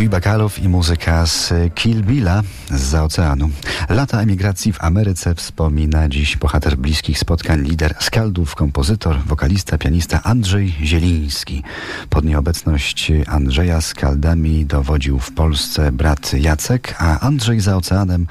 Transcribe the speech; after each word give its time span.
Louis 0.00 0.10
Bacalov 0.10 0.58
i 0.58 0.68
muzyka 0.68 1.26
z 1.26 1.52
Kill 1.74 2.02
Billa 2.02 2.42
z 2.70 2.94
oceanu. 2.94 3.50
Lata 3.88 4.20
emigracji 4.20 4.72
w 4.72 4.84
Ameryce 4.84 5.34
wspomina 5.34 6.08
dziś 6.08 6.36
bohater 6.36 6.76
bliskich 6.76 7.18
spotkań, 7.18 7.62
lider 7.62 7.94
skaldów, 8.00 8.54
kompozytor, 8.54 9.18
wokalista, 9.26 9.78
pianista 9.78 10.22
Andrzej 10.22 10.74
Zieliński. 10.82 11.62
Pod 12.10 12.24
nieobecność 12.24 13.12
Andrzeja 13.26 13.80
skaldami 13.80 14.66
dowodził 14.66 15.18
w 15.18 15.32
Polsce 15.32 15.92
brat 15.92 16.34
Jacek, 16.34 16.94
a 16.98 17.20
Andrzej 17.20 17.60
za 17.60 17.76
oceanem 17.76 18.26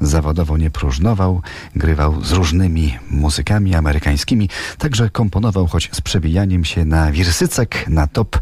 zawodowo 0.00 0.56
nie 0.56 0.70
próżnował, 0.70 1.42
grywał 1.76 2.24
z 2.24 2.32
różnymi 2.32 2.98
muzykami 3.10 3.74
amerykańskimi, 3.74 4.48
także 4.78 5.10
komponował, 5.10 5.66
choć 5.66 5.90
z 5.92 6.00
przebijaniem 6.00 6.64
się 6.64 6.84
na 6.84 7.12
wirsycek, 7.12 7.88
na 7.88 8.06
top 8.06 8.40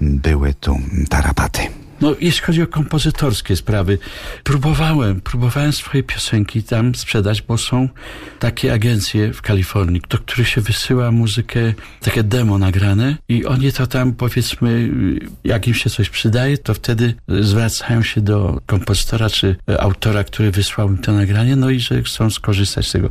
były 0.00 0.54
tu 0.54 0.80
tarapaty. 1.08 1.89
No, 2.00 2.14
jeśli 2.20 2.42
chodzi 2.42 2.62
o 2.62 2.66
kompozytorskie 2.66 3.56
sprawy, 3.56 3.98
próbowałem, 4.44 5.20
próbowałem 5.20 5.72
swoje 5.72 6.02
piosenki 6.02 6.62
tam 6.62 6.94
sprzedać, 6.94 7.42
bo 7.42 7.58
są 7.58 7.88
takie 8.38 8.72
agencje 8.72 9.32
w 9.32 9.42
Kalifornii, 9.42 10.02
do 10.08 10.18
których 10.18 10.48
się 10.48 10.60
wysyła 10.60 11.10
muzykę, 11.10 11.60
takie 12.00 12.22
demo 12.22 12.58
nagrane 12.58 13.16
i 13.28 13.46
oni 13.46 13.72
to 13.72 13.86
tam, 13.86 14.12
powiedzmy, 14.12 14.90
jak 15.44 15.68
im 15.68 15.74
się 15.74 15.90
coś 15.90 16.10
przydaje, 16.10 16.58
to 16.58 16.74
wtedy 16.74 17.14
zwracają 17.28 18.02
się 18.02 18.20
do 18.20 18.60
kompozytora 18.66 19.30
czy 19.30 19.56
autora, 19.78 20.24
który 20.24 20.50
wysłał 20.50 20.88
im 20.88 20.98
to 20.98 21.12
nagranie, 21.12 21.56
no 21.56 21.70
i 21.70 21.80
że 21.80 22.02
chcą 22.02 22.30
skorzystać 22.30 22.88
z 22.88 22.92
tego. 22.92 23.10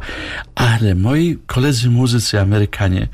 Ale 0.56 0.95
moi 0.95 1.38
koledzy 1.48 1.90
muzycy 1.90 2.40
Amerykanie 2.40 3.08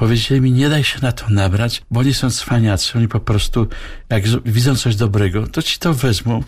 powiedzieli 0.00 0.40
mi, 0.40 0.52
nie 0.52 0.68
daj 0.68 0.84
się 0.84 0.98
na 1.02 1.12
to 1.12 1.24
nabrać, 1.30 1.82
bo 1.90 2.00
oni 2.00 2.14
są 2.14 2.30
cwaniacy, 2.30 2.98
oni 2.98 3.08
po 3.08 3.20
prostu, 3.20 3.66
jak 4.08 4.22
widzą 4.44 4.76
coś 4.76 4.96
dobrego, 4.96 5.46
to 5.46 5.62
ci 5.62 5.78
to 5.78 5.94
wezmą. 5.94 6.42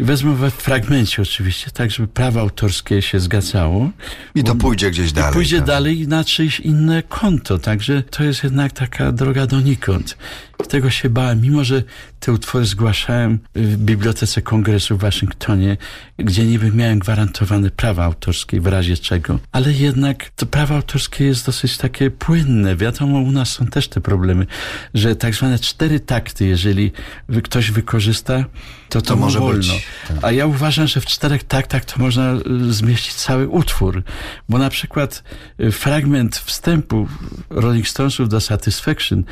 I 0.00 0.04
wezmą 0.04 0.34
we 0.34 0.50
fragmencie 0.50 1.22
oczywiście, 1.22 1.70
tak 1.70 1.90
żeby 1.90 2.08
prawo 2.08 2.40
autorskie 2.40 3.02
się 3.02 3.20
zgadzało. 3.20 3.90
I 4.34 4.44
to 4.44 4.54
pójdzie 4.54 4.90
gdzieś 4.90 5.12
dalej. 5.12 5.32
Pójdzie 5.32 5.56
tak. 5.56 5.66
dalej 5.66 6.08
na 6.08 6.24
czyjeś 6.24 6.60
inne 6.60 7.02
konto, 7.02 7.58
także 7.58 8.02
to 8.02 8.24
jest 8.24 8.44
jednak 8.44 8.72
taka 8.72 9.12
droga 9.12 9.46
donikąd. 9.46 10.16
Tego 10.68 10.90
się 10.90 11.10
bałem, 11.10 11.40
mimo 11.40 11.64
że 11.64 11.82
te 12.20 12.32
utwory 12.32 12.64
zgłaszałem 12.64 13.38
w 13.54 13.76
Bibliotece 13.76 14.42
Kongresu 14.42 14.96
w 14.96 15.00
Waszyngtonie, 15.00 15.76
gdzie 16.18 16.44
niby 16.44 16.72
miałem 16.72 16.98
gwarantowane 16.98 17.70
prawa 17.70 18.04
autorskie 18.04 18.60
w 18.60 18.66
razie 18.66 18.96
czego, 18.96 19.38
ale 19.52 19.72
jednak 19.72 20.30
to 20.36 20.46
prawo 20.46 20.74
autorskie 20.74 21.24
jest 21.24 21.46
dosyć 21.46 21.76
takie 21.76 22.10
płynne. 22.10 22.76
Wiadomo, 22.76 23.18
u 23.18 23.32
nas 23.32 23.50
są 23.50 23.66
też 23.66 23.88
te 23.88 24.00
problemy, 24.00 24.46
że 24.94 25.16
tak 25.16 25.34
zwane 25.34 25.58
cztery 25.58 26.00
takty, 26.00 26.46
jeżeli 26.46 26.92
ktoś 27.42 27.70
wykorzysta, 27.70 28.44
to 28.88 29.00
to, 29.00 29.08
To 29.08 29.16
może 29.16 29.38
wolno. 29.38 29.74
być. 29.74 29.86
A 30.22 30.32
ja 30.32 30.46
uważam, 30.46 30.86
że 30.86 31.00
w 31.00 31.06
czterech 31.06 31.44
taktach 31.44 31.84
to 31.84 31.94
można 31.98 32.34
y, 32.34 32.72
zmieścić 32.72 33.14
cały 33.14 33.48
utwór, 33.48 34.02
bo 34.48 34.58
na 34.58 34.70
przykład 34.70 35.22
y, 35.60 35.72
fragment 35.72 36.36
wstępu 36.36 37.08
Rolling 37.50 37.88
Stonesów 37.88 38.28
do 38.28 38.40
Satisfaction 38.40 39.24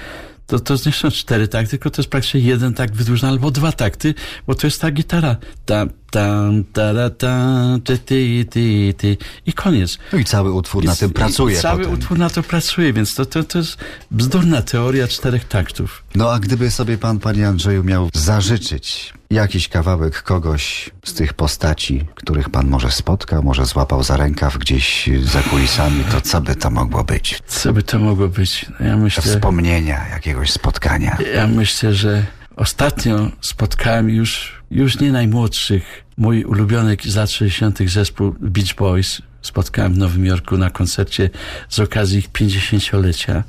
to, 0.48 0.59
to 0.59 0.75
nie 0.87 0.92
są 0.92 1.11
cztery 1.11 1.48
takty, 1.48 1.70
tylko 1.70 1.91
to 1.91 2.03
jest 2.03 2.11
praktycznie 2.11 2.41
jeden 2.41 2.75
takt 2.75 2.95
wydłużony 2.95 3.33
albo 3.33 3.50
dwa 3.50 3.73
takty, 3.73 4.15
bo 4.47 4.55
to 4.55 4.67
jest 4.67 4.81
ta 4.81 4.91
gitara. 4.91 5.37
Tam, 5.65 5.91
tam, 6.11 6.65
tara, 6.72 7.11
tam, 7.11 7.81
ty, 7.81 7.98
ty, 7.98 8.47
ty, 8.50 8.95
ty. 8.98 9.17
I 9.47 9.53
koniec. 9.53 9.98
No 10.12 10.19
i 10.19 10.25
cały 10.25 10.53
utwór 10.53 10.84
na 10.84 10.91
Więc- 10.91 10.99
tym 10.99 11.11
pracuje 11.11 11.56
i 11.56 11.61
Cały 11.61 11.78
potem. 11.78 11.94
utwór 11.94 12.19
na 12.19 12.31
to 12.31 12.43
pracuje, 12.43 12.93
więc 12.93 13.15
to, 13.15 13.27
to, 13.27 13.44
to 13.44 13.59
jest 13.59 13.77
bzdurna 14.11 14.62
teoria 14.62 15.09
czterech 15.09 15.44
taktów. 15.44 16.05
No 16.15 16.31
a 16.32 16.38
gdyby 16.38 16.71
sobie 16.71 16.99
pan, 16.99 17.19
panie 17.19 17.49
Andrzeju, 17.49 17.84
miał 17.84 18.11
zażyczyć 18.15 19.12
jakiś 19.31 19.69
kawałek 19.69 20.22
kogoś 20.22 20.91
z 21.05 21.15
tych 21.15 21.33
postaci, 21.34 22.05
których 22.15 22.50
pan 22.50 22.69
może 22.69 22.91
spotkał, 22.91 23.43
może 23.43 23.66
złapał 23.66 24.03
za 24.03 24.16
rękaw 24.16 24.59
gdzieś 24.59 25.11
za 25.22 25.43
kulisami, 25.43 26.05
to 26.05 26.21
co 26.21 26.41
by 26.41 26.56
to 26.56 26.71
mogło 26.71 27.05
być? 27.05 27.41
Co 27.47 27.72
by 27.72 27.83
to 27.83 27.99
mogło 27.99 28.28
być? 28.28 28.67
No 28.81 28.87
Ja 28.87 28.97
myślę... 28.97 29.22
wspomnienia 29.22 30.09
jakiegoś 30.11 30.50
spotkania. 30.50 31.19
Ja 31.34 31.47
myślę, 31.47 31.94
że 31.94 32.27
ostatnio 32.56 33.31
spotkałem 33.41 34.11
już, 34.11 34.62
już 34.71 35.00
nie 35.00 35.12
najmłodszych, 35.12 36.05
mój 36.17 36.44
ulubiony 36.44 36.97
z 37.05 37.17
lat 37.17 37.31
60. 37.31 37.78
zespół 37.87 38.34
Beach 38.41 38.75
Boys. 38.75 39.22
Spotkałem 39.43 39.94
w 39.94 39.99
Nowym 39.99 40.27
Jorku 40.27 40.56
na 40.56 40.71
koncercie 40.71 41.31
z 41.69 41.78
okazji 41.78 42.19
ich 42.19 42.28
50-lecia, 42.33 43.43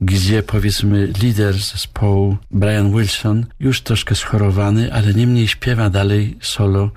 gdzie 0.00 0.42
powiedzmy 0.42 1.08
lider 1.22 1.54
zespołu 1.54 2.36
Brian 2.50 2.92
Wilson, 2.92 3.46
już 3.60 3.80
troszkę 3.80 4.14
schorowany, 4.14 4.92
ale 4.92 5.14
niemniej 5.14 5.48
śpiewa 5.48 5.90
dalej 5.90 6.36
solo 6.40 6.90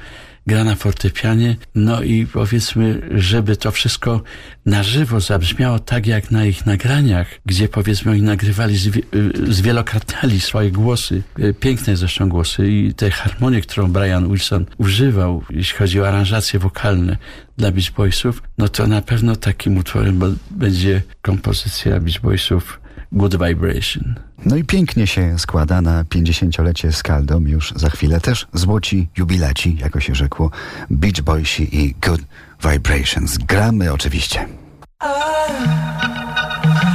gra 0.49 0.63
na 0.63 0.75
fortepianie, 0.75 1.55
no 1.75 2.01
i 2.01 2.25
powiedzmy, 2.25 3.01
żeby 3.11 3.55
to 3.55 3.71
wszystko 3.71 4.21
na 4.65 4.83
żywo 4.83 5.19
zabrzmiało 5.19 5.79
tak 5.79 6.07
jak 6.07 6.31
na 6.31 6.45
ich 6.45 6.65
nagraniach, 6.65 7.27
gdzie 7.45 7.67
powiedzmy 7.67 8.11
oni 8.11 8.21
nagrywali, 8.21 8.75
y, 8.75 9.53
zwielokrotniali 9.53 10.39
swoje 10.39 10.71
głosy, 10.71 11.23
y, 11.39 11.53
piękne 11.53 11.97
zresztą 11.97 12.29
głosy 12.29 12.71
i 12.71 12.93
te 12.93 13.11
harmonie, 13.11 13.61
którą 13.61 13.91
Brian 13.91 14.27
Wilson 14.29 14.65
używał, 14.77 15.43
jeśli 15.49 15.77
chodzi 15.77 16.01
o 16.01 16.07
aranżacje 16.07 16.59
wokalne 16.59 17.17
dla 17.57 17.71
Beach 17.71 17.91
Boysów, 17.91 18.43
no 18.57 18.67
to 18.69 18.87
na 18.87 19.01
pewno 19.01 19.35
takim 19.35 19.77
utworem 19.77 20.37
będzie 20.51 21.01
kompozycja 21.21 21.99
Beach 21.99 22.21
Boysów 22.21 22.79
Good 23.11 23.37
Vibration. 23.37 24.15
No 24.45 24.55
i 24.55 24.63
pięknie 24.63 25.07
się 25.07 25.39
składa 25.39 25.81
na 25.81 26.03
50-lecie 26.03 26.91
Skaldom 26.91 27.47
już 27.47 27.73
za 27.75 27.89
chwilę 27.89 28.21
też 28.21 28.47
złoci 28.53 29.07
jubilaci, 29.17 29.77
jako 29.81 29.99
się 29.99 30.15
rzekło, 30.15 30.51
Beach 30.89 31.21
Boysi 31.21 31.85
i 31.85 31.95
Good 32.01 32.21
Vibrations. 32.63 33.37
Gramy 33.37 33.93
oczywiście. 33.93 34.45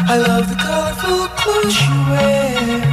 I 0.08 0.18
love 0.28 0.46
the 0.46 0.56
colorful 0.62 1.28
clothes 1.36 1.72
she 1.72 1.92
wears 2.10 2.84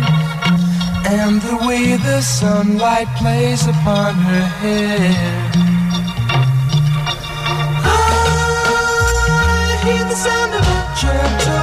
and 1.05 1.41
the 1.41 1.55
way 1.67 1.97
the 1.97 2.21
sunlight 2.21 3.07
plays 3.19 3.67
upon 3.67 4.15
her 4.15 4.47
hair. 4.61 5.15
I 9.63 9.85
hear 9.85 10.05
the 10.09 10.15
sound 10.15 10.53
of 10.53 10.61
a 10.61 10.95
gentle 10.95 11.60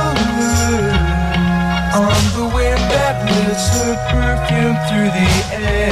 through 4.59 5.11
the 5.11 5.55
air. 5.55 5.88